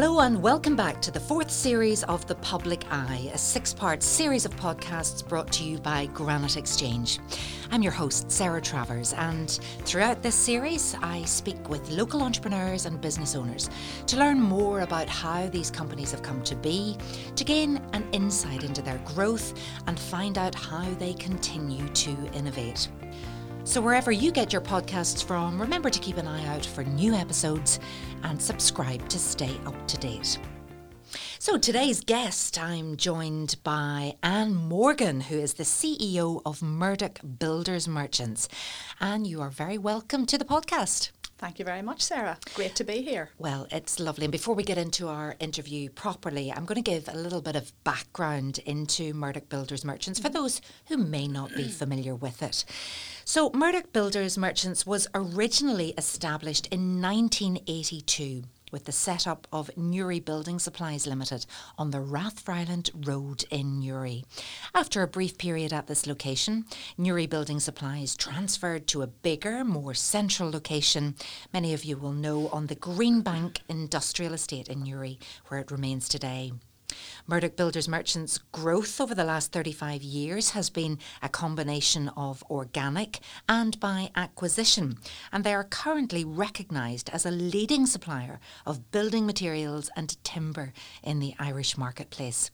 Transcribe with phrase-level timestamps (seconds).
[0.00, 4.00] Hello and welcome back to the fourth series of The Public Eye, a six part
[4.00, 7.18] series of podcasts brought to you by Granite Exchange.
[7.72, 13.00] I'm your host, Sarah Travers, and throughout this series, I speak with local entrepreneurs and
[13.00, 13.70] business owners
[14.06, 16.96] to learn more about how these companies have come to be,
[17.34, 19.52] to gain an insight into their growth,
[19.88, 22.88] and find out how they continue to innovate.
[23.68, 27.12] So, wherever you get your podcasts from, remember to keep an eye out for new
[27.12, 27.80] episodes
[28.22, 30.38] and subscribe to stay up to date.
[31.38, 37.86] So, today's guest, I'm joined by Ann Morgan, who is the CEO of Murdock Builders
[37.86, 38.48] Merchants.
[39.00, 41.10] Ann, you are very welcome to the podcast.
[41.38, 42.36] Thank you very much, Sarah.
[42.54, 43.30] Great to be here.
[43.38, 44.24] Well, it's lovely.
[44.24, 47.54] And before we get into our interview properly, I'm going to give a little bit
[47.54, 52.64] of background into Murdock Builders Merchants for those who may not be familiar with it.
[53.24, 60.58] So, Murdock Builders Merchants was originally established in 1982 with the setup of Newry Building
[60.58, 64.24] Supplies Limited on the Rathfriland Road in Newry.
[64.74, 66.64] After a brief period at this location,
[66.96, 71.14] Newry Building Supplies transferred to a bigger, more central location,
[71.52, 76.08] many of you will know, on the Greenbank Industrial Estate in Newry, where it remains
[76.08, 76.52] today.
[77.26, 83.20] Murdock Builders Merchants' growth over the last 35 years has been a combination of organic
[83.46, 84.96] and by acquisition,
[85.30, 90.72] and they are currently recognised as a leading supplier of building materials and timber
[91.02, 92.50] in the Irish marketplace.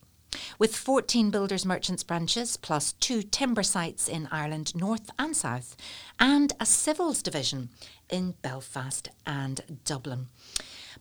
[0.59, 5.77] With 14 builders merchants branches plus two timber sites in Ireland North and South,
[6.19, 7.69] and a civils division
[8.11, 10.27] in Belfast and Dublin.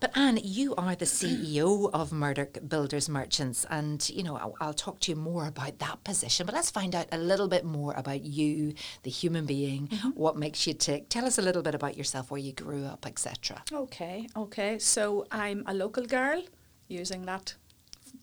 [0.03, 4.73] But Ann, you are the CEO of Murdock Builders Merchants, and you know I'll, I'll,
[4.73, 6.45] talk to you more about that position.
[6.45, 10.09] But let's find out a little bit more about you, the human being, mm-hmm.
[10.09, 11.07] what makes you tick.
[11.07, 13.63] Tell us a little bit about yourself, where you grew up, etc.
[13.71, 14.77] Okay, okay.
[14.77, 16.43] So I'm a local girl,
[16.89, 17.55] using that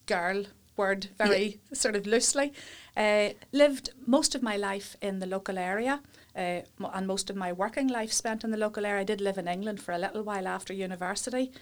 [0.04, 0.44] girl
[0.76, 1.56] word very yeah.
[1.72, 2.52] sort of loosely.
[2.94, 6.02] Uh, lived most of my life in the local area.
[6.40, 6.62] Uh,
[6.94, 9.02] and most of my working life spent in the local area.
[9.02, 11.52] I did live in England for a little while after university.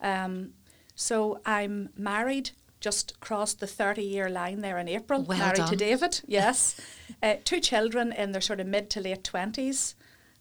[0.00, 0.54] Um,
[0.94, 2.50] so I'm married,
[2.80, 5.68] just crossed the 30 year line there in April, well married done.
[5.68, 6.80] to David, yes.
[7.22, 9.94] uh, two children in their sort of mid to late 20s.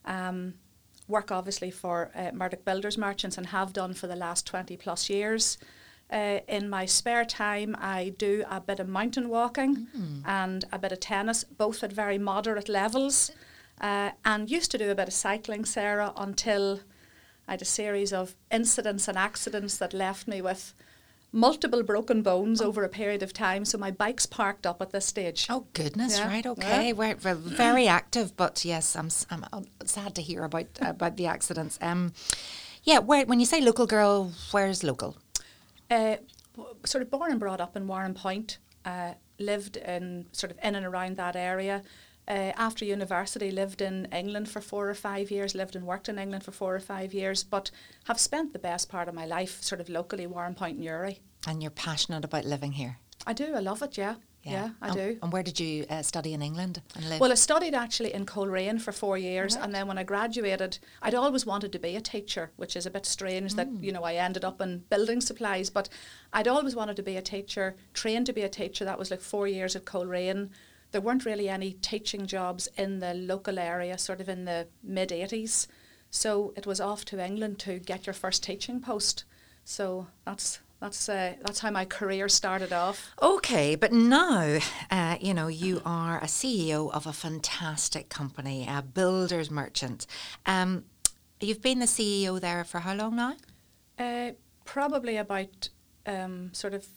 [0.05, 0.53] Um,
[1.07, 5.09] work obviously for uh, Murdock Builders Merchants and have done for the last 20 plus
[5.09, 5.57] years.
[6.09, 10.21] Uh, in my spare time, I do a bit of mountain walking mm.
[10.25, 13.31] and a bit of tennis, both at very moderate levels.
[13.81, 16.81] Uh, and used to do a bit of cycling, Sarah, until
[17.47, 20.75] I had a series of incidents and accidents that left me with
[21.31, 22.67] multiple broken bones oh.
[22.67, 23.65] over a period of time.
[23.65, 25.47] So my bike's parked up at this stage.
[25.49, 26.27] Oh goodness, yeah.
[26.27, 26.45] right?
[26.45, 26.93] Okay, yeah.
[26.93, 29.09] we're, we're, very active, but yes, I'm,
[29.51, 31.79] I'm sad to hear about about the accidents.
[31.81, 32.13] Um,
[32.83, 35.17] yeah, where when you say local girl, where's local?
[35.89, 36.17] Uh,
[36.85, 38.57] sort of born and brought up in Warrenpoint.
[38.85, 41.81] Uh, lived in sort of in and around that area
[42.31, 46.17] uh, after university, lived in England for four or five years, lived and worked in
[46.17, 47.71] England for four or five years, but
[48.05, 51.19] have spent the best part of my life sort of locally, Warrenpoint and Newry.
[51.45, 52.97] And you're passionate about living here?
[53.27, 54.15] I do, I love it, yeah.
[54.43, 55.19] Yeah, yeah I and, do.
[55.21, 57.19] And where did you uh, study in England and live?
[57.19, 59.65] Well, I studied actually in Coleraine for four years, right.
[59.65, 62.89] and then when I graduated, I'd always wanted to be a teacher, which is a
[62.89, 63.55] bit strange mm.
[63.57, 65.89] that you know I ended up in building supplies, but
[66.33, 68.83] I'd always wanted to be a teacher, trained to be a teacher.
[68.83, 70.49] That was like four years at Coleraine
[70.91, 75.09] there weren't really any teaching jobs in the local area, sort of in the mid
[75.09, 75.67] 80s.
[76.09, 79.23] So it was off to England to get your first teaching post.
[79.63, 83.11] So that's that's uh, that's how my career started off.
[83.21, 84.59] Okay, but now,
[84.89, 90.07] uh, you know, you are a CEO of a fantastic company, a builders merchant.
[90.45, 90.85] Um,
[91.39, 93.35] you've been the CEO there for how long now?
[93.97, 94.31] Uh,
[94.65, 95.69] probably about
[96.07, 96.87] um, sort of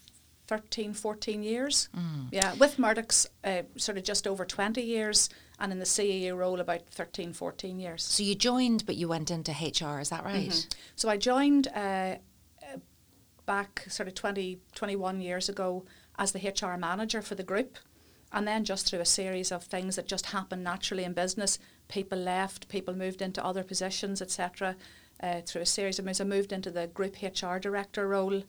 [0.47, 1.89] 13, 14 years.
[1.97, 2.29] Mm.
[2.31, 5.29] Yeah, with Murdock's uh, sort of just over 20 years
[5.59, 8.03] and in the CEO role about 13, 14 years.
[8.03, 10.49] So you joined, but you went into HR, is that right?
[10.49, 10.79] Mm-hmm.
[10.97, 12.17] So I joined uh,
[12.63, 12.79] uh,
[13.47, 15.85] back sort of 20, 21 years ago
[16.19, 17.79] as the HR manager for the group.
[18.33, 22.19] And then just through a series of things that just happened naturally in business, people
[22.19, 24.75] left, people moved into other positions, etc.
[25.23, 28.43] Uh, through a series of moves, I moved into the group HR director role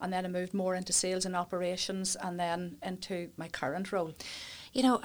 [0.00, 4.12] and then I moved more into sales and operations and then into my current role.
[4.72, 5.02] You know,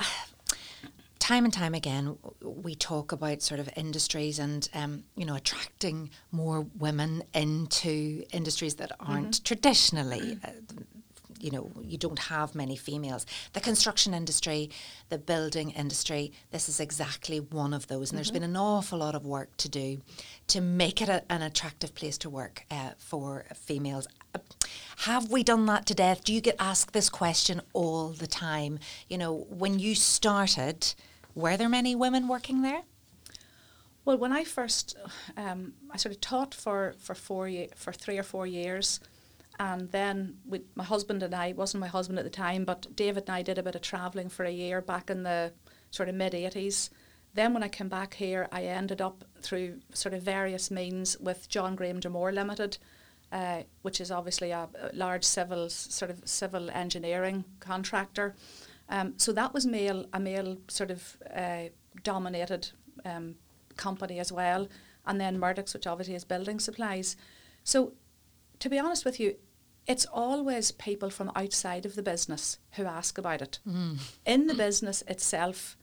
[1.20, 6.10] time and time again, we talk about sort of industries and, um, you know, attracting
[6.32, 9.44] more women into industries that aren't mm-hmm.
[9.44, 10.38] traditionally.
[10.44, 10.50] Uh,
[11.40, 13.26] you know you don't have many females.
[13.52, 14.70] The construction industry,
[15.10, 19.14] the building industry, this is exactly one of those, and there's been an awful lot
[19.14, 20.02] of work to do
[20.48, 24.08] to make it a, an attractive place to work uh, for females.
[24.98, 26.24] Have we done that to death?
[26.24, 28.80] Do you get asked this question all the time?
[29.10, 30.94] You know, when you started,
[31.36, 32.84] were there many women working there?
[34.06, 34.98] Well, when I first,
[35.38, 39.00] um, I sort of taught for for four ye- for three or four years,
[39.60, 43.24] and then with my husband and I wasn't my husband at the time, but David
[43.28, 45.54] and I did a bit of travelling for a year back in the
[45.92, 46.90] sort of mid eighties.
[47.34, 51.50] Then when I came back here, I ended up through sort of various means with
[51.50, 52.78] John Graham Dromore Limited,
[53.34, 58.36] uh, which is obviously a, a large civil sort of civil engineering contractor.
[58.90, 61.64] Um, so that was male a male sort of uh,
[62.04, 62.70] dominated
[63.04, 63.36] um,
[63.76, 64.68] company as well,
[65.06, 67.18] and then Murdock's, which obviously is building supplies.
[67.64, 67.94] So,
[68.60, 69.36] to be honest with you,
[69.88, 73.60] it's always people from outside of the business who ask about it.
[74.26, 75.76] In the business itself,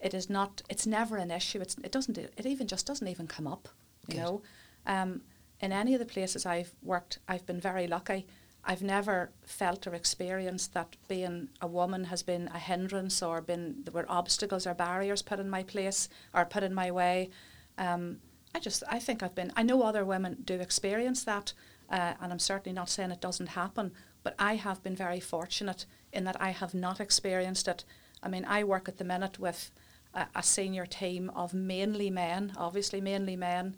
[0.00, 0.62] it is not.
[0.68, 1.60] It's never an issue.
[1.60, 2.18] It's, it doesn't.
[2.18, 3.68] It even just doesn't even come up.
[4.08, 4.20] You Good.
[4.22, 4.42] know,
[4.86, 5.20] um,
[5.60, 8.26] in any of the places I've worked, I've been very lucky.
[8.64, 13.76] I've never felt or experienced that being a woman has been a hindrance or been
[13.84, 17.30] there were obstacles or barriers put in my place or put in my way.
[17.78, 18.18] Um,
[18.54, 21.52] I just I think I've been I know other women do experience that,
[21.90, 23.92] uh, and I'm certainly not saying it doesn't happen,
[24.24, 27.84] but I have been very fortunate in that I have not experienced it.
[28.22, 29.70] I mean, I work at the minute with
[30.12, 33.76] a, a senior team of mainly men, obviously mainly men,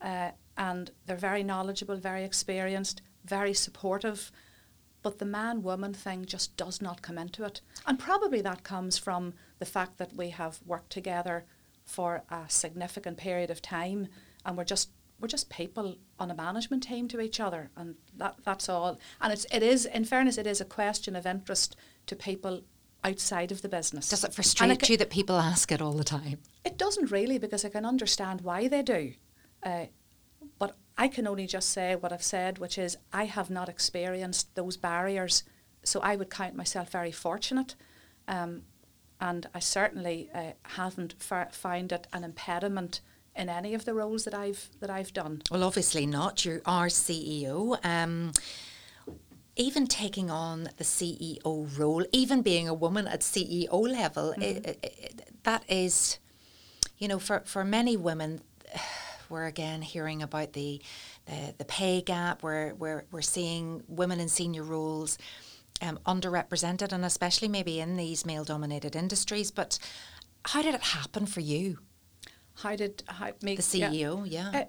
[0.00, 4.30] uh, and they're very knowledgeable, very experienced, very supportive.
[5.02, 7.60] But the man woman thing just does not come into it.
[7.86, 11.46] And probably that comes from the fact that we have worked together
[11.84, 14.08] for a significant period of time
[14.44, 14.90] and we're just
[15.20, 18.98] we're just people on a management team to each other and that that's all.
[19.20, 21.76] And it's it is in fairness it is a question of interest
[22.06, 22.62] to people
[23.04, 24.08] outside of the business.
[24.08, 26.40] Does it frustrate ca- you that people ask it all the time?
[26.64, 29.14] it doesn't really because I can understand why they do.
[29.62, 29.86] Uh,
[30.98, 34.76] I can only just say what I've said, which is I have not experienced those
[34.76, 35.44] barriers.
[35.84, 37.76] So I would count myself very fortunate.
[38.26, 38.62] Um,
[39.20, 43.00] and I certainly uh, haven't fa- found it an impediment
[43.36, 45.42] in any of the roles that I've that I've done.
[45.50, 46.44] Well, obviously not.
[46.44, 47.78] You are CEO.
[47.84, 48.32] Um,
[49.54, 54.76] even taking on the CEO role, even being a woman at CEO level, i i
[54.84, 54.90] i
[55.44, 56.18] that is,
[56.98, 58.40] you know, for, for many women,
[59.30, 60.80] we're again hearing about the
[61.26, 62.42] the, the pay gap.
[62.42, 65.18] We're, we're, we're seeing women in senior roles
[65.82, 69.50] um, underrepresented, and especially maybe in these male dominated industries.
[69.50, 69.78] But
[70.44, 71.78] how did it happen for you,
[72.62, 73.90] How did how me the yeah.
[73.90, 74.26] CEO?
[74.28, 74.50] Yeah.
[74.54, 74.64] Uh,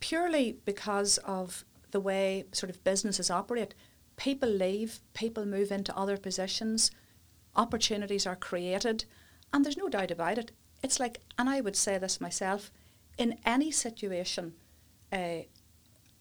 [0.00, 3.74] purely because of the way sort of businesses operate.
[4.16, 6.90] People leave, people move into other positions,
[7.56, 9.04] opportunities are created,
[9.52, 10.52] and there's no doubt about it.
[10.82, 12.70] It's like, and I would say this myself,
[13.20, 14.54] in any situation,
[15.12, 15.42] uh,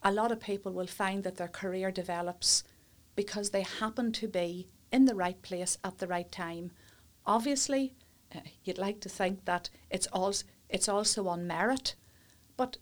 [0.03, 2.63] a lot of people will find that their career develops
[3.15, 6.71] because they happen to be in the right place at the right time.
[7.25, 7.93] Obviously,
[8.35, 11.95] uh, you'd like to think that it's also it's also on merit,
[12.57, 12.77] but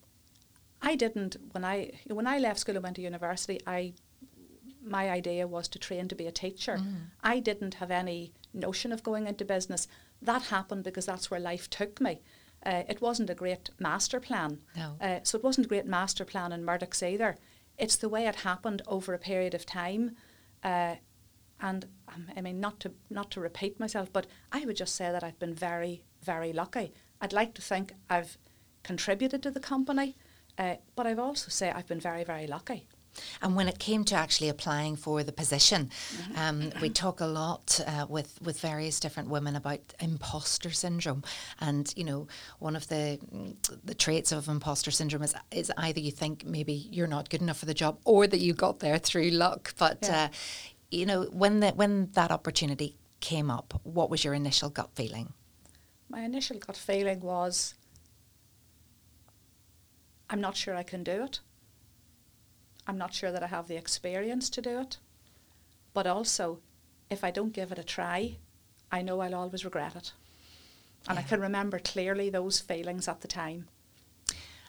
[0.81, 3.59] I didn't when I when I left school and went to university.
[3.67, 3.93] I
[4.83, 6.79] my idea was to train to be a teacher.
[7.23, 9.87] I didn't have any notion of going into business.
[10.21, 12.21] That happened because that's where life took me.
[12.67, 14.59] Uh, it wasn't a great master plan.
[14.75, 14.97] No.
[14.99, 17.37] Uh, so it wasn't a great master plan in Murdock's either.
[17.77, 20.17] It's the way it happened over a period of time.
[20.63, 20.95] Uh,
[21.61, 25.11] and um, I mean, not to not to repeat myself, but I would just say
[25.11, 26.91] that I've been very, very lucky.
[27.21, 28.37] I'd like to think I've
[28.83, 30.17] contributed to the company,
[30.57, 32.87] uh, but I've also say I've been very, very lucky.
[33.41, 35.89] And when it came to actually applying for the position,
[36.35, 41.23] um, we talk a lot uh, with with various different women about imposter syndrome,
[41.59, 42.27] and you know
[42.59, 43.19] one of the
[43.83, 47.57] the traits of imposter syndrome is is either you think maybe you're not good enough
[47.59, 49.73] for the job, or that you got there through luck.
[49.77, 50.23] But Yeah.
[50.25, 50.27] uh,
[50.91, 55.33] you know when the, when that opportunity came up, what was your initial gut feeling?
[56.09, 57.73] My initial gut feeling was
[60.29, 61.39] I'm not sure I can do it.
[62.87, 64.97] I'm not sure that I have the experience to do it.
[65.93, 66.59] But also,
[67.09, 68.37] if I don't give it a try,
[68.91, 70.13] I know I'll always regret it.
[71.09, 73.67] And I can remember clearly those feelings at the time.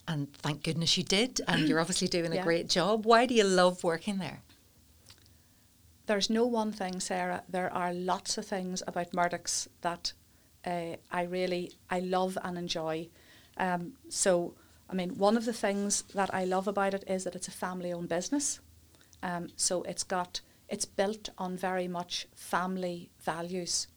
[0.06, 2.44] And thank goodness you did, and you're obviously doing a Yeah.
[2.44, 3.04] great job.
[3.04, 4.40] Why do you love working there?
[6.06, 7.42] There's no one thing, Sarah.
[7.48, 10.12] There are lots of things about Murdock's that
[10.64, 13.08] uh, I really I love and enjoy.
[13.58, 14.54] Um, so,
[14.90, 17.52] I mean, one of the things that I love about it is that it's a
[17.52, 18.60] family-owned business.
[19.22, 23.88] Um, so it's got it's built on very much family values,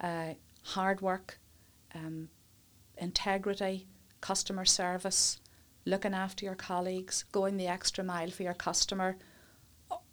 [0.00, 1.38] uh, hard work,
[1.94, 2.28] um,
[2.96, 3.86] integrity,
[4.20, 5.40] customer service,
[5.84, 9.16] looking after your colleagues, going the extra mile for your customer.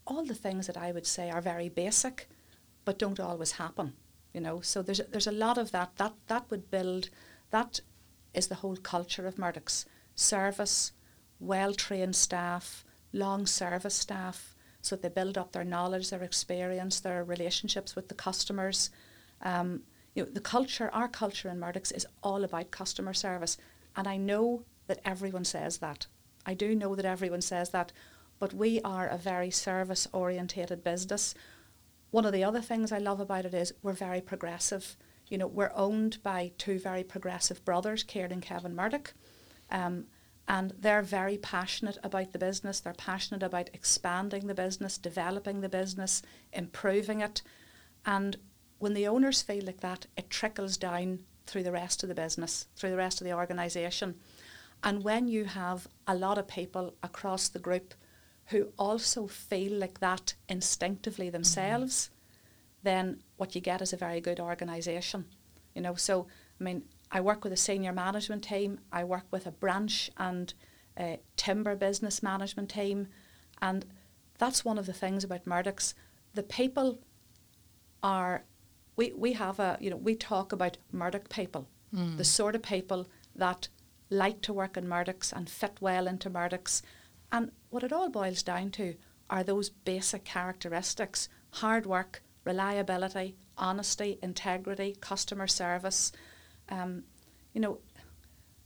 [0.07, 2.27] All the things that I would say are very basic,
[2.85, 3.93] but don't always happen.
[4.33, 5.95] You know, so there's there's a lot of that.
[5.97, 7.09] That that would build.
[7.51, 7.81] That
[8.33, 9.85] is the whole culture of Murdock's
[10.19, 10.91] service,
[11.39, 12.83] well trained staff,
[13.13, 18.15] long service staff, so they build up their knowledge, their experience, their relationships with the
[18.15, 18.89] customers.
[19.41, 19.81] Um,
[20.15, 23.57] you know, the culture, our culture in Murdock's is all about customer service,
[23.95, 26.07] and I know that everyone says that.
[26.45, 27.91] I do know that everyone says that,
[28.39, 31.35] but we are a very service orientated business.
[32.11, 34.97] One of the other things I love about it is we're very progressive.
[35.27, 39.13] You know, we're owned by two very progressive brothers, Kieran and Kevin Murdock.
[39.71, 40.05] Um,
[40.47, 42.79] and they're very passionate about the business.
[42.79, 47.43] They're passionate about expanding the business, developing the business, improving it.
[48.03, 48.37] And
[48.79, 52.65] when the owners feel like that, it trickles down through the rest of the business,
[52.75, 54.15] through the rest of the organisation.
[54.83, 57.93] And when you have a lot of people across the group
[58.45, 61.33] who also feel like that instinctively mm-hmm.
[61.33, 62.79] themselves, mm-hmm.
[62.83, 65.25] then what you get is a very good organisation.
[65.75, 66.27] You know, so
[66.59, 68.79] I mean, I work with a senior management team.
[68.91, 70.53] I work with a branch and
[70.97, 73.07] a timber business management team,
[73.61, 73.85] and
[74.37, 75.93] that's one of the things about Murdock's.
[76.33, 76.99] The people
[78.03, 78.43] are,
[78.95, 82.17] we, we have a, you know, we talk about Murdock people, mm.
[82.17, 83.67] the sort of people that
[84.09, 86.81] like to work in Murdock's and fit well into Murdock's.
[87.31, 88.95] And what it all boils down to
[89.29, 96.11] are those basic characteristics hard work, reliability, honesty, integrity, customer service,
[96.69, 97.03] um,
[97.53, 97.79] you know,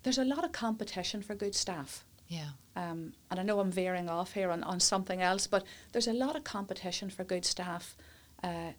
[0.04, 2.06] there's a lot of competition for good staff.
[2.28, 2.50] Yeah.
[2.76, 6.14] Um, and I know I'm veering off here on, on something else, but there's a
[6.14, 7.96] lot of competition for good staff.
[8.44, 8.74] Uh,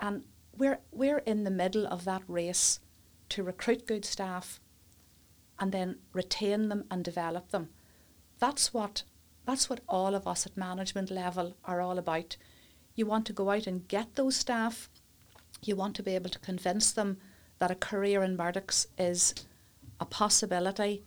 [0.00, 0.24] and
[0.56, 2.80] we're, we're in the middle of that race
[3.30, 4.60] to recruit good staff
[5.58, 7.68] and then retain them and develop them.
[8.38, 9.04] That's what,
[9.44, 12.36] that's what all of us at management level are all about.
[12.94, 14.88] You want to go out and get those staff.
[15.62, 17.18] You want to be able to convince them
[17.58, 19.34] that a career in Murdock's is
[20.00, 21.02] a possibility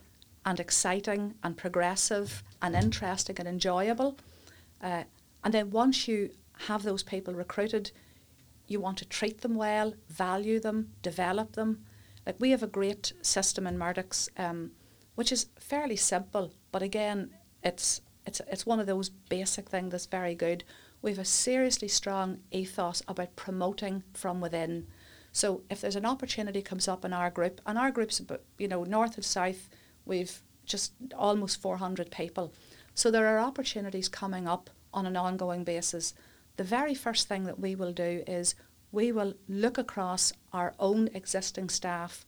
[0.45, 4.17] and exciting and progressive and interesting and enjoyable.
[4.81, 5.03] Uh,
[5.43, 6.29] and then once you
[6.67, 7.91] have those people recruited,
[8.67, 11.85] you want to treat them well, value them, develop them.
[12.25, 14.71] Like we have a great system in Murdock's, um,
[15.15, 17.31] which is fairly simple, but again,
[17.63, 20.63] it's it's it's one of those basic things that's very good.
[21.01, 24.87] We have a seriously strong ethos about promoting from within.
[25.37, 28.19] So if there's an opportunity comes up in our group, and our group's
[28.57, 29.69] you know north and south,
[30.03, 32.51] we've just almost 400 people.
[32.95, 36.15] So there are opportunities coming up on an ongoing basis.
[36.55, 38.55] The very first thing that we will do is
[38.91, 42.25] we will look across our own existing staff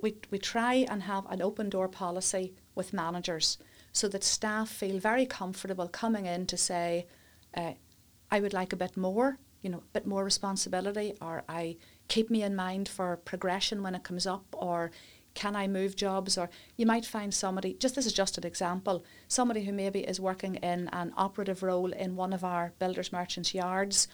[0.00, 3.58] we, we try and have an open door policy with managers
[3.92, 7.08] so that staff feel very comfortable coming in to say
[7.56, 7.72] uh,
[8.30, 11.76] I would like a bit more you know a bit more responsibility or I
[12.08, 14.90] keep me in mind for progression when it comes up or
[15.34, 16.36] can I move jobs?
[16.36, 20.20] Or you might find somebody, just this is just an example, somebody who maybe is
[20.20, 24.08] working in an operative role in one of our builders merchants yards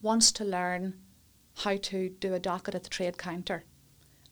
[0.00, 0.94] wants to learn
[1.56, 3.64] how to do a docket at the trade counter.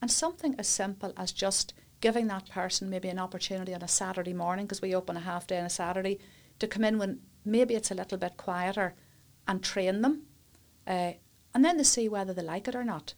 [0.01, 4.33] And something as simple as just giving that person maybe an opportunity on a Saturday
[4.33, 6.19] morning, because we open a half day on a Saturday,
[6.59, 8.95] to come in when maybe it's a little bit quieter
[9.47, 10.23] and train them.
[10.87, 11.13] Uh,
[11.55, 13.15] and then to see whether they like it or not.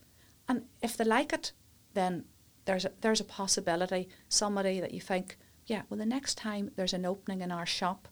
[0.48, 1.52] And if they like it,
[1.94, 2.24] then
[2.64, 6.92] there's a, there's a possibility somebody that you think, yeah, well, the next time there's
[6.92, 8.08] an opening in our shop,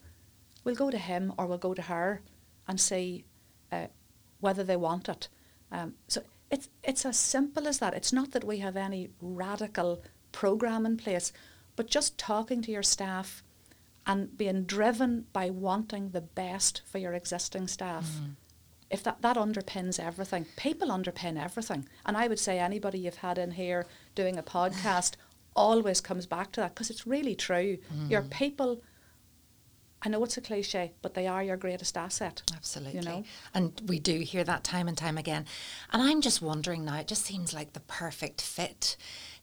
[0.64, 2.22] we'll go to him or we'll go to her
[2.66, 3.24] and see
[3.72, 3.86] uh,
[4.40, 5.28] whether they want it.
[5.72, 7.94] Um, so it's it's as simple as that.
[7.94, 10.02] It's not that we have any radical
[10.32, 11.32] program in place,
[11.76, 13.42] but just talking to your staff
[14.06, 18.06] and being driven by wanting the best for your existing staff.
[18.06, 18.34] Mm.
[18.90, 21.88] If that, that underpins everything, people underpin everything.
[22.04, 25.12] And I would say anybody you've had in here doing a podcast
[25.54, 27.78] always comes back to that because it's really true.
[27.94, 28.10] Mm.
[28.10, 28.82] Your people
[30.02, 32.42] I know it's a cliche, but they are your greatest asset.
[32.54, 33.00] Absolutely.
[33.00, 33.24] You know?
[33.52, 35.44] And we do hear that time and time again.
[35.92, 38.96] And I'm just wondering now, it just seems like the perfect fit.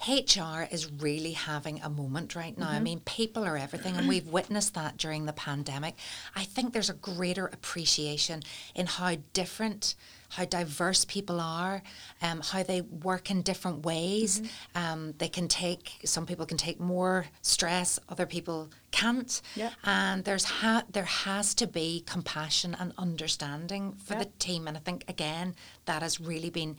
[0.07, 2.67] HR is really having a moment right now.
[2.67, 2.75] Mm-hmm.
[2.75, 5.95] I mean, people are everything, and we've witnessed that during the pandemic.
[6.35, 8.41] I think there's a greater appreciation
[8.75, 9.95] in how different
[10.29, 11.81] how diverse people are,
[12.21, 14.41] um, how they work in different ways.
[14.41, 14.77] Mm-hmm.
[14.77, 19.41] Um, they can take some people can take more stress, other people can't.
[19.55, 19.71] Yeah.
[19.83, 24.19] And there's ha- there has to be compassion and understanding for yeah.
[24.19, 26.77] the team, and I think again that has really been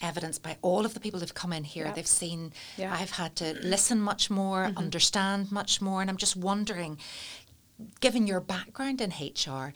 [0.00, 1.86] evidenced by all of the people who've come in here.
[1.86, 1.94] Yep.
[1.94, 2.92] They've seen yep.
[2.92, 4.78] I've had to listen much more, mm-hmm.
[4.78, 6.98] understand much more, and I'm just wondering,
[8.00, 9.72] given your background in HR,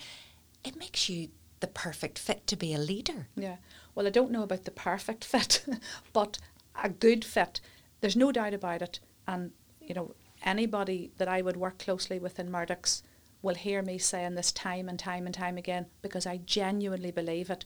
[0.64, 1.28] it makes you
[1.60, 3.28] the perfect fit to be a leader.
[3.36, 3.56] Yeah.
[3.94, 5.64] Well, I don't know about the perfect fit,
[6.12, 6.38] but
[6.82, 7.60] a good fit.
[8.00, 9.00] There's no doubt about it.
[9.26, 13.02] And, you know, anybody that I would work closely with in Murdock's
[13.42, 17.50] will hear me saying this time and time and time again because I genuinely believe
[17.50, 17.64] it.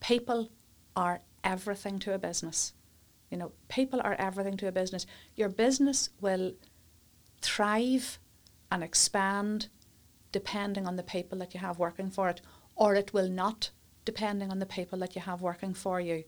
[0.00, 0.50] People
[0.94, 2.74] are everything to a business.
[3.30, 5.06] You know, people are everything to a business.
[5.34, 6.52] Your business will
[7.40, 8.18] thrive
[8.70, 9.68] and expand
[10.30, 12.40] depending on the people that you have working for it
[12.76, 13.70] or it will not,
[14.04, 16.24] depending on the people that you have working for you.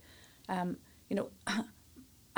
[0.48, 1.30] Um, you know,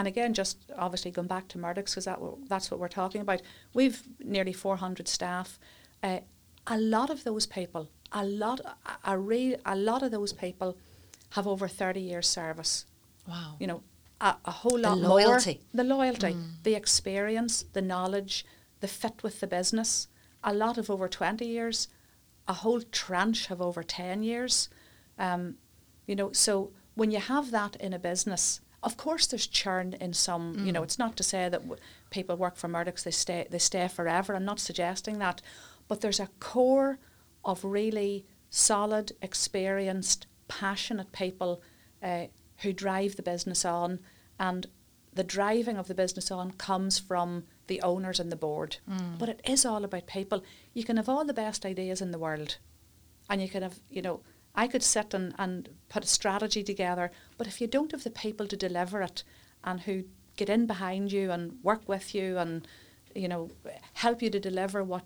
[0.03, 3.41] and again, just obviously going back to Murdock's because that that's what we're talking about.
[3.73, 5.61] We've nearly 400 staff.
[6.03, 6.19] Uh,
[6.67, 8.61] a lot of those people, a lot,
[9.05, 10.77] a, re- a lot of those people
[11.31, 12.85] have over 30 years service.
[13.29, 13.55] Wow.
[13.61, 13.83] You know,
[14.21, 15.61] a, a whole lot the loyalty.
[15.73, 15.85] more.
[15.85, 16.51] The loyalty, mm.
[16.65, 18.45] the experience, the knowledge,
[18.81, 20.09] the fit with the business.
[20.43, 21.87] A lot of over 20 years,
[22.49, 24.69] a whole tranche have over 10 years.
[25.17, 25.59] Um,
[26.09, 30.13] you know, so when you have that in a business, of course there's churn in
[30.13, 30.67] some, mm.
[30.67, 30.85] you know, mm.
[30.85, 34.35] it's not to say that w- people work for Murdock's, they stay, they stay forever.
[34.35, 35.41] I'm not suggesting that.
[35.89, 36.99] But there's a core
[37.45, 41.63] of really solid, experienced, passionate people
[42.03, 42.27] uh,
[42.59, 44.01] who drive the business on.
[44.39, 44.67] And
[45.13, 48.79] the driving of the business on comes from the owners and the board.
[48.91, 49.19] Mm.
[49.19, 50.43] But it is all about people.
[50.75, 52.59] You can have all the best ideas in the world,
[53.29, 54.21] and you can have, you know,
[54.55, 58.11] I could sit and, and put a strategy together, but if you don't have the
[58.11, 59.23] people to deliver it
[59.65, 60.05] and who
[60.37, 62.67] get in behind you and work with you and,
[63.15, 63.51] you know,
[63.95, 65.05] help you to deliver what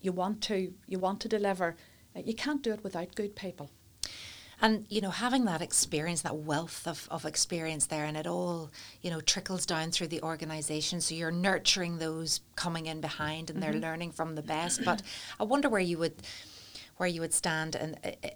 [0.00, 1.76] you want to you want to deliver,
[2.14, 3.70] you can't do it without good people.
[4.60, 8.70] And, you know, having that experience, that wealth of, of experience there, and it all,
[9.02, 11.02] you know, trickles down through the organisation.
[11.02, 13.72] So you're nurturing those coming in behind and mm-hmm.
[13.72, 14.80] they're learning from the best.
[14.84, 15.02] But
[15.38, 16.22] I wonder where you would,
[16.96, 17.98] where you would stand and.
[18.04, 18.28] Uh, uh,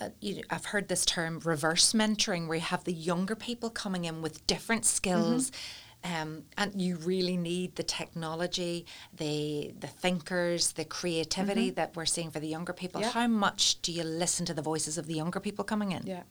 [0.00, 4.04] uh, you I've heard this term reverse mentoring, where you have the younger people coming
[4.04, 8.86] in with different skills, mm-hmm um, and you really need the technology,
[9.16, 11.76] the the thinkers, the creativity mm-hmm.
[11.76, 13.00] that we're seeing for the younger people.
[13.00, 13.10] Yeah.
[13.10, 16.04] How much do you listen to the voices of the younger people coming in?
[16.04, 16.22] Yeah.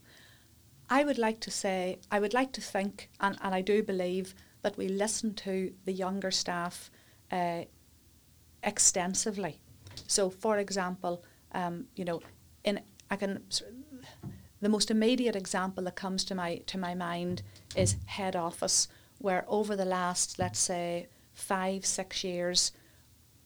[0.89, 4.35] I would like to say, I would like to think, and, and I do believe
[4.61, 6.91] that we listen to the younger staff
[7.31, 7.63] uh,
[8.61, 9.61] extensively.
[10.07, 12.21] So, for example, um, you know,
[12.63, 13.43] in I can
[14.61, 17.41] the most immediate example that comes to my to my mind
[17.75, 18.87] is head office
[19.19, 22.71] where over the last, let's say, five, six years,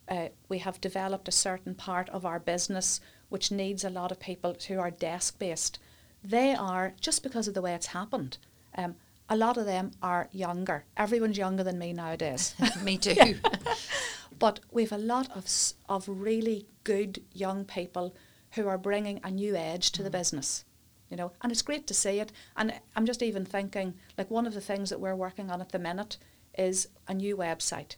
[0.07, 4.19] uh, we have developed a certain part of our business which needs a lot of
[4.19, 5.79] people who are desk based.
[6.23, 8.37] They are, just because of the way it's happened,
[8.77, 8.95] um,
[9.29, 10.85] a lot of them are younger.
[10.95, 12.55] Everyone's younger than me nowadays.
[12.83, 13.35] me too.
[14.39, 15.45] but we've a lot of,
[15.87, 18.15] of really good young people
[18.53, 20.05] who are bringing a new edge to mm.
[20.05, 20.65] the business
[21.09, 22.31] you know, and it's great to see it.
[22.57, 25.71] And I'm just even thinking, like one of the things that we're working on at
[25.71, 26.17] the minute
[26.57, 27.95] is a new website.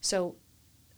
[0.00, 0.36] So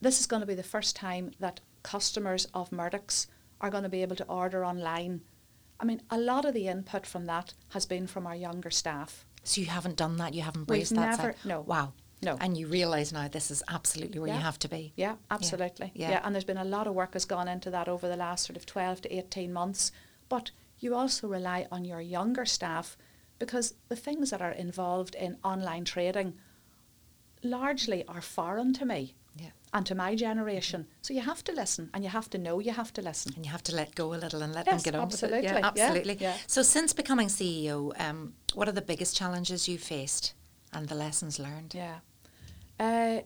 [0.00, 3.26] this is going to be the first time that customers of Murdock's
[3.60, 5.20] are going to be able to order online.
[5.78, 9.24] I mean, a lot of the input from that has been from our younger staff.
[9.44, 10.34] So you haven't done that.
[10.34, 10.94] You haven't We've that.
[10.94, 11.36] never- side.
[11.44, 11.60] no.
[11.60, 11.92] Wow.
[12.22, 12.36] No.
[12.40, 14.92] And you realise now this is absolutely where you have to be.
[14.96, 15.90] Yeah, absolutely.
[15.94, 16.10] Yeah.
[16.10, 16.20] Yeah.
[16.24, 18.56] and there's been a lot of work has gone into that over the last sort
[18.56, 19.90] of 12 to 18 months.
[20.28, 22.96] But you also rely on your younger staff
[23.38, 26.34] because the things that are involved in online trading
[27.42, 29.50] largely are foreign to me Yeah.
[29.72, 30.86] and to my generation.
[31.02, 33.32] So you have to listen and you have to know you have to listen.
[33.34, 35.14] And you have to let go a little and let Yes, them get on with
[35.22, 35.26] it.
[35.26, 35.42] absolutely.
[35.48, 36.16] Yeah, Yeah, absolutely.
[36.20, 36.36] yeah.
[36.46, 40.34] So since becoming CEO, um, what are the biggest challenges you faced
[40.72, 41.74] and the lessons learned?
[41.74, 41.98] Yeah.
[42.78, 43.20] Uh,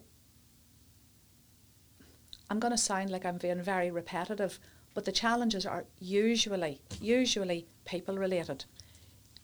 [2.48, 4.58] I'm going to sound like I'm being very repetitive,
[4.94, 8.64] but the challenges are usually, usually people related.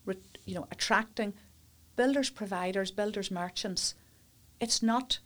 [0.05, 1.35] Re- you know, attracting
[1.97, 3.95] builders, providers, builders, merchants.
[4.61, 5.19] It's not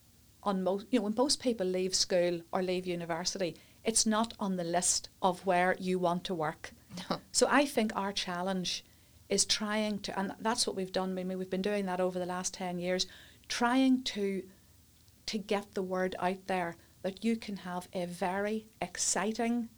[0.42, 4.56] on most, you know, when most people leave school or leave university, it's not on
[4.56, 6.72] the list of where you want to work.
[7.10, 7.20] No.
[7.32, 8.84] So I think our challenge
[9.28, 11.18] is trying to, and that's what we've done.
[11.18, 13.06] I mean, we've been doing that over the last 10 years,
[13.48, 14.42] trying to,
[15.26, 19.68] to get the word out there that you can have a very exciting,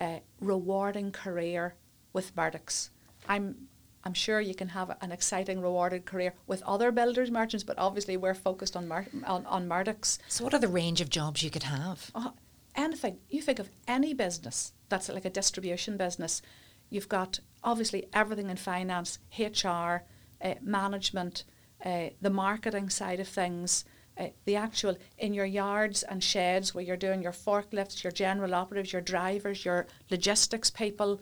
[0.00, 1.74] uh, rewarding career
[2.12, 2.90] with Murdock's.
[3.28, 3.68] I'm,
[4.04, 8.16] I'm sure you can have an exciting, rewarding career with other builders, merchants, but obviously
[8.16, 10.18] we're focused on, Mur- on, on Murdock's.
[10.28, 12.10] So what are the range of jobs you could have?
[12.14, 12.34] Oh,
[12.74, 13.18] anything.
[13.28, 16.42] You think of any business that's like a distribution business.
[16.88, 20.04] You've got obviously everything in finance, HR,
[20.42, 21.44] uh, management,
[21.84, 23.84] uh, the marketing side of things,
[24.20, 28.54] uh, the actual in your yards and sheds where you're doing your forklifts, your general
[28.54, 31.20] operatives, your drivers, your logistics people,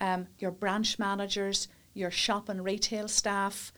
[0.00, 3.72] um, your branch managers, your shop and retail staff.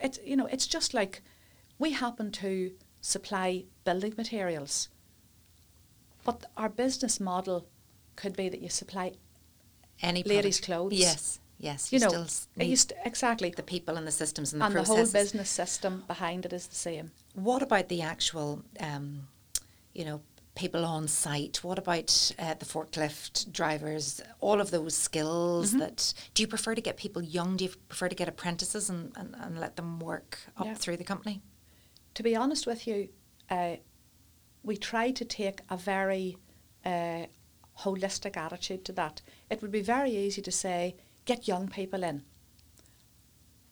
[0.00, 1.22] It's you know it's just like
[1.78, 4.88] we happen to supply building materials.
[6.24, 7.66] But our business model
[8.16, 9.12] could be that you supply,
[10.00, 10.94] Any Ladies' clothes.
[10.94, 11.92] Yes, yes.
[11.92, 14.84] you, know, still need used exactly, the people and the systems and the and the
[14.84, 17.10] whole business system behind it is the same.
[17.34, 19.28] What about the actual, um,
[19.94, 20.20] you know,
[20.54, 21.64] people on site?
[21.64, 24.20] What about uh, the forklift drivers?
[24.40, 25.78] All of those skills Mm-hmm.
[25.78, 26.12] that.
[26.34, 27.56] Do you prefer to get people young?
[27.56, 30.74] Do you prefer to get apprentices and, and, and let them work up Yeah.
[30.74, 31.40] through the company?
[32.14, 33.08] To be honest with you,
[33.48, 33.76] uh,
[34.62, 36.36] we try to take a very
[36.84, 37.26] uh,
[37.80, 39.22] holistic attitude to that.
[39.48, 42.22] It would be very easy to say, get young people in.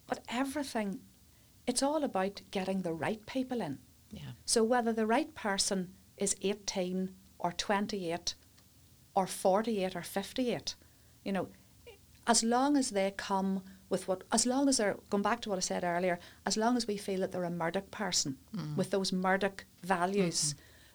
[0.07, 1.01] But everything,
[1.71, 3.79] it's all about getting the right people in.
[4.11, 4.33] Yeah.
[4.45, 8.35] So whether the right person is 18 or 28
[9.15, 10.75] or 48 or 58,
[11.25, 11.47] you know,
[12.27, 15.59] as long as they come with what, as long as they're, going back to what
[15.59, 18.37] I said earlier, as long as we feel that they're a Murdock person
[18.77, 20.55] with those Murdock values,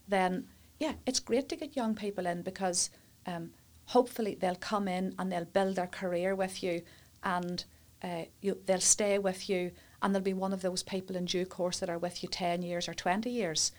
[0.10, 0.46] then
[0.80, 2.90] yeah, it's great to get young people in because
[3.26, 3.52] um,
[3.86, 6.82] hopefully they'll come in and they'll build their career with you
[7.24, 7.64] and
[8.04, 9.72] uh, you, they'll stay with you
[10.06, 12.62] and there'll be one of those people in due course that are with you 10
[12.62, 13.72] years or 20 years.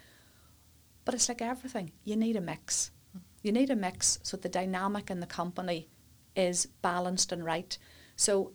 [1.04, 2.90] But it's like everything, you need a mix.
[3.42, 5.88] You need a mix so the dynamic in the company
[6.34, 7.78] is balanced and right.
[8.16, 8.50] So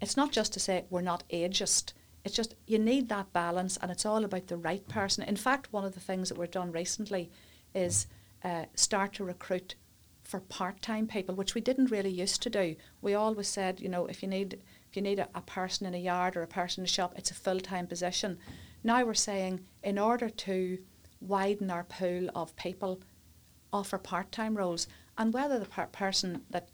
[0.00, 1.94] it's not just to say we're not ageist.
[2.24, 5.24] It's just you need that balance, and it's all about the right person.
[5.24, 7.28] In fact, one of the things that we've done recently
[7.74, 8.06] is
[8.44, 9.74] uh, start to recruit
[10.22, 12.76] for part-time people, which we didn't really used to do.
[13.02, 14.60] We always said, you know, if you need
[14.94, 17.14] if you need a, a person in a yard or a person in a shop,
[17.16, 18.38] it's a full-time position.
[18.84, 20.78] Now we're saying in order to
[21.20, 23.00] widen our pool of people,
[23.72, 24.86] offer part-time roles,
[25.18, 26.68] and whether the per- person that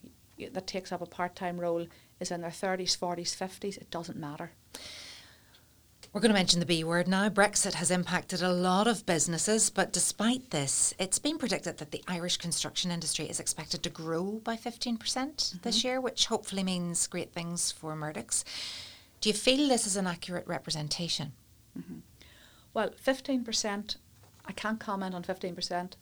[0.52, 1.86] that takes up a part-time role
[2.18, 4.52] is in their 30s, 40s, 50s, it doesn't matter.
[6.12, 7.28] We're going to mention the B word now.
[7.28, 12.02] Brexit has impacted a lot of businesses, but despite this, it's been predicted that the
[12.08, 15.86] Irish construction industry is expected to grow by 15% this mm-hmm.
[15.86, 18.44] year, which hopefully means great things for Murdoch's.
[19.20, 21.30] Do you feel this is an accurate representation?
[21.78, 21.98] Mm-hmm.
[22.74, 23.96] Well, 15%,
[24.46, 25.92] I can't comment on 15%.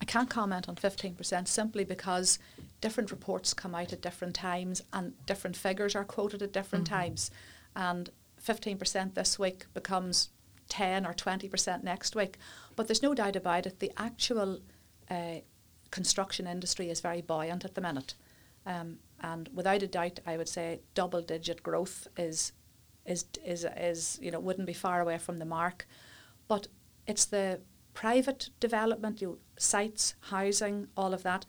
[0.00, 2.38] I can't comment on 15% simply because
[2.80, 6.94] different reports come out at different times and different figures are quoted at different mm-hmm.
[6.94, 7.32] times.
[7.74, 8.08] And
[8.46, 10.30] 15% this week becomes
[10.68, 12.38] 10 or 20% next week.
[12.76, 14.60] But there's no doubt about it, the actual
[15.10, 15.40] uh,
[15.90, 18.14] construction industry is very buoyant at the minute.
[18.64, 22.52] Um, and without a doubt, I would say double digit growth is
[23.04, 25.86] is is is you know wouldn't be far away from the mark,
[26.48, 26.68] but
[27.06, 27.60] it's the
[27.94, 31.44] private development, you know, sites, housing, all of that.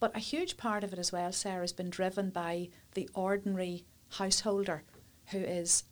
[0.00, 3.84] But a huge part of it as well, Sarah, has been driven by the ordinary
[4.10, 4.84] householder
[5.28, 5.84] who is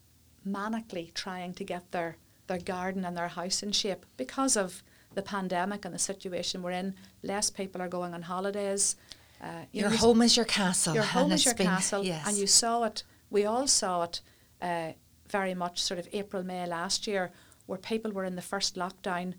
[0.47, 4.83] manically trying to get their, their garden and their house in shape because of
[5.15, 6.95] the pandemic and the situation we're in.
[7.23, 8.97] Less people are going on holidays.
[9.43, 10.95] Uh, you Your know, home is your castle.
[10.95, 12.27] your home is your been- castle, yes.
[12.27, 13.03] and you saw it.
[13.31, 14.21] We all saw it
[14.63, 14.93] uh,
[15.29, 17.33] very much sort of April, May last year,
[17.67, 19.35] where people were in the first lockdown.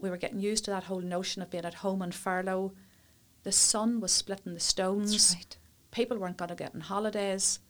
[0.00, 2.72] We were getting used to that whole notion of being at home on furlough.
[3.44, 5.34] The sun was splitting the stones.
[5.34, 5.56] Right.
[5.90, 7.60] People weren't going to get on holidays.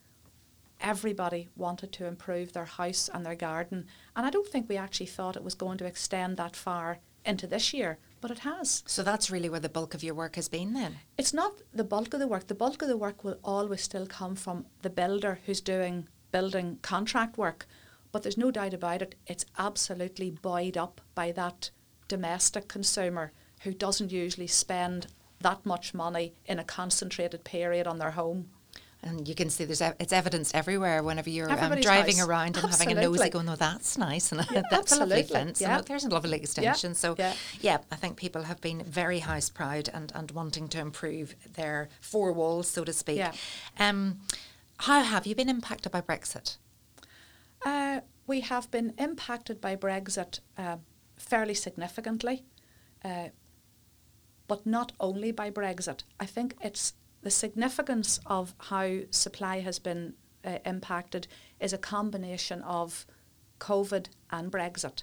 [0.81, 3.87] Everybody wanted to improve their house and their garden.
[4.15, 7.47] And I don't think we actually thought it was going to extend that far into
[7.47, 8.83] this year, but it has.
[8.87, 10.97] So that's really where the bulk of your work has been then?
[11.17, 12.47] It's not the bulk of the work.
[12.47, 16.79] The bulk of the work will always still come from the builder who's doing building
[16.83, 17.67] contract work.
[18.13, 21.71] But there's no doubt about it, it's absolutely buoyed up by that
[22.09, 25.09] domestic consumer who doesn't usually spend
[25.41, 28.49] that much money in a concentrated period on their home.
[29.03, 32.27] And you can see there's ev- it's evidenced everywhere whenever you're um, driving house.
[32.27, 33.31] around and having a nosy Absolutely.
[33.31, 34.33] going, oh, that's nice.
[34.33, 35.61] And Yeah, that's a lovely fence.
[35.61, 35.77] Yeah.
[35.77, 36.95] And oh, there's a lovely extension.
[36.95, 37.35] So, yeah.
[37.61, 41.89] yeah, I think people have been very house proud and, and wanting to improve their
[42.01, 43.19] four walls, so to speak.
[43.19, 43.33] Yeah.
[43.79, 44.19] Um,
[44.79, 46.57] how have you been impacted by Brexit?
[47.65, 50.77] Uh, we have been impacted by Brexit uh,
[51.17, 52.45] fairly significantly,
[53.05, 53.29] uh,
[54.49, 56.03] but not only by Brexit.
[56.19, 61.27] I think it's the significance of how supply has been uh, impacted
[61.61, 63.07] is a combination of
[63.59, 65.03] COVID and Brexit.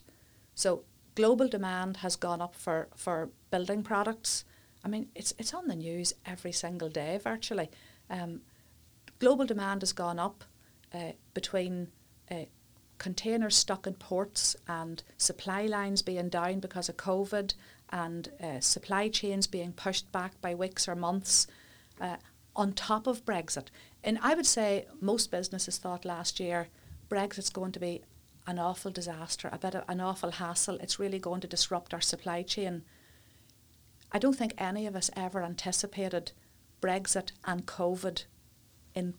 [0.54, 0.84] So
[1.16, 4.46] global demand has gone up for, for building products.
[4.84, 7.70] I mean, it's it's on the news every single day virtually.
[8.10, 8.42] Um,
[9.20, 10.44] global demand has gone up
[10.94, 11.88] uh, between
[12.30, 12.46] uh,
[12.98, 17.54] containers stuck in ports and supply lines being down because of COVID
[17.90, 21.48] and uh, supply chains being pushed back by weeks or months
[22.00, 22.18] uh,
[22.56, 23.68] on top of Brexit.
[24.04, 26.68] And I would say most businesses thought last year
[27.10, 28.04] Brexit's going to be
[28.48, 30.78] an awful disaster, a bit of an awful hassle.
[30.78, 32.84] It's really going to disrupt our supply chain.
[34.12, 36.32] I don't think any of us ever anticipated
[36.82, 38.26] Brexit and COVID
[38.94, 39.16] in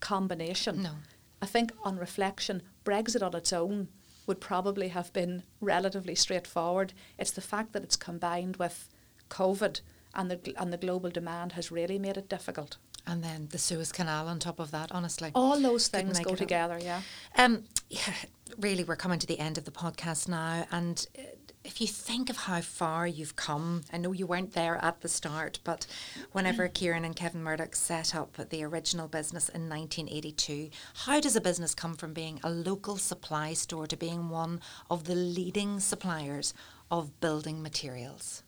[0.00, 0.82] combination.
[0.82, 0.92] No.
[1.40, 3.88] I think on reflection, Brexit on its own
[4.26, 6.92] would probably have been relatively straightforward.
[7.18, 8.88] It's the fact that it's combined with
[9.28, 9.80] COVID
[10.14, 12.76] and the, and the global demand has really made it difficult.
[13.06, 15.32] And then the Suez Canal on top of that, honestly.
[15.34, 16.38] All those things go it up.
[16.38, 17.02] together, yeah.
[17.36, 18.14] Um, yeah,
[18.58, 21.22] really, we're coming to the end of the podcast now, and uh,
[21.64, 25.08] if you think of how far you've come, I know you weren't there at the
[25.08, 25.86] start, but
[26.32, 30.70] whenever Kieran and Kevin Murdock set up the original business in 1982,
[31.06, 35.04] how does a business come from being a local supply store to being one of
[35.04, 36.52] the leading suppliers
[36.90, 38.42] of building materials?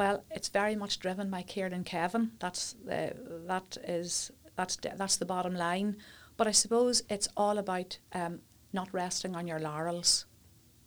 [0.00, 2.30] Well, it's very much driven by Kieran and Kevin.
[2.38, 3.14] That's the
[3.46, 5.98] that is that's that's the bottom line.
[6.38, 8.40] But I suppose it's all about um,
[8.72, 10.24] not resting on your laurels.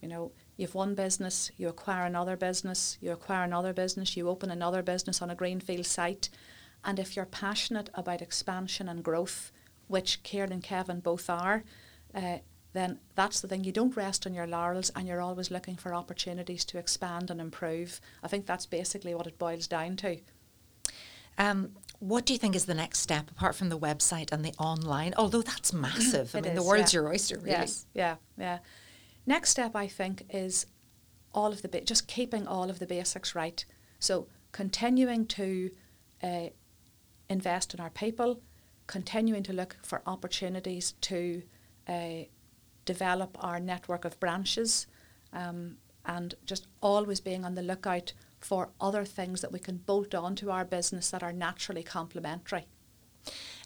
[0.01, 4.49] You know, you've one business, you acquire another business, you acquire another business, you open
[4.49, 6.31] another business on a greenfield site,
[6.83, 9.51] and if you're passionate about expansion and growth,
[9.87, 11.63] which Kieran and Kevin both are,
[12.15, 12.39] uh,
[12.73, 13.63] then that's the thing.
[13.63, 17.39] You don't rest on your laurels and you're always looking for opportunities to expand and
[17.39, 18.01] improve.
[18.23, 20.17] I think that's basically what it boils down to.
[21.37, 24.53] Um, what do you think is the next step apart from the website and the
[24.59, 25.13] online?
[25.17, 26.35] Although that's massive.
[26.35, 27.01] I mean, the world's yeah.
[27.01, 27.51] your oyster, really.
[27.51, 28.59] Yes, yeah, yeah.
[29.25, 30.65] Next step, I think, is
[31.33, 33.63] all of the ba- just keeping all of the basics right.
[33.99, 35.71] So continuing to
[36.21, 36.47] uh,
[37.29, 38.41] invest in our people,
[38.87, 41.43] continuing to look for opportunities to
[41.87, 42.25] uh,
[42.85, 44.87] develop our network of branches,
[45.31, 50.13] um, and just always being on the lookout for other things that we can bolt
[50.13, 52.65] on to our business that are naturally complementary.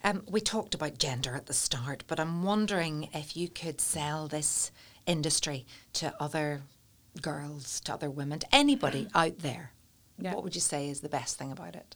[0.03, 4.27] Um, we talked about gender at the start, but I'm wondering if you could sell
[4.27, 4.71] this
[5.07, 6.61] industry to other
[7.21, 9.71] girls, to other women, to anybody out there.
[10.19, 10.33] Yeah.
[10.33, 11.95] What would you say is the best thing about it?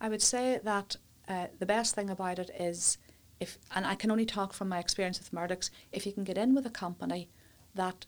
[0.00, 0.96] I would say that
[1.28, 2.98] uh, the best thing about it is
[3.40, 6.38] if, and I can only talk from my experience with Murdock's, if you can get
[6.38, 7.28] in with a company
[7.74, 8.06] that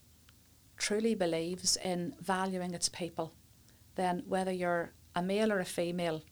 [0.77, 3.35] truly believes in valuing its people,
[3.97, 6.23] then whether you're a male or a female,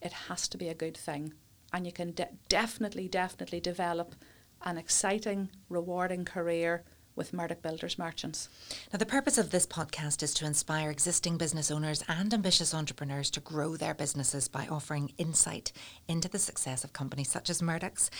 [0.00, 1.34] it has to be a good thing.
[1.72, 4.14] And you can de- definitely, definitely develop
[4.62, 6.84] an exciting, rewarding career
[7.16, 8.48] with Murdock Builders Merchants.
[8.92, 13.30] Now, the purpose of this podcast is to inspire existing business owners and ambitious entrepreneurs
[13.30, 15.72] to grow their businesses by offering insight
[16.06, 18.10] into the success of companies such as Murdock's.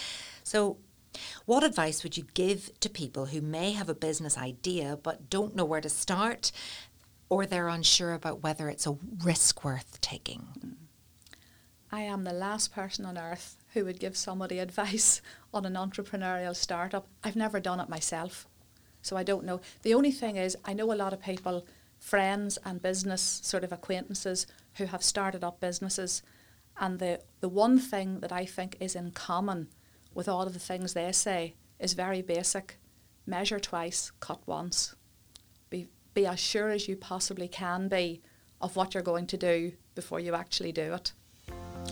[0.43, 0.79] So,
[1.45, 5.55] what advice would you give to people who may have a business idea but don't
[5.55, 6.53] know where to start
[7.29, 10.77] or they're unsure about whether it's a risk worth taking?
[11.91, 15.23] I am the last person on earth who would give somebody advice
[15.55, 17.07] on an entrepreneurial startup.
[17.23, 18.47] I've never done it myself,
[19.07, 19.61] so I don't know.
[19.83, 21.67] The only thing is, I know a lot of people,
[21.99, 26.23] friends and business sort of acquaintances, who have started up businesses,
[26.79, 29.69] and the, the one thing that I think is in common
[30.15, 32.79] with all of the things they say is very basic.
[33.27, 34.95] Measure twice, cut once.
[35.71, 38.23] Be, be as sure as you possibly can be
[38.61, 41.13] of what you're going to do before you actually do it.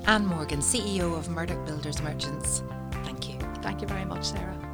[0.06, 2.62] Ann Morgan, CEO of Murdock Builders Merchants.
[3.04, 3.38] Thank you.
[3.62, 4.73] Thank you very much, Sarah.